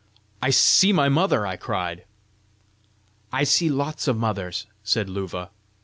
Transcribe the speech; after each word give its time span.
"I 0.41 0.49
see 0.49 0.91
my 0.91 1.09
mother!" 1.09 1.45
I 1.45 1.57
cried. 1.57 2.05
"I 3.31 3.43
see 3.43 3.69
lots 3.69 4.07
o' 4.07 4.13
mothers!" 4.15 4.65
said 4.83 5.07
Luva. 5.07 5.51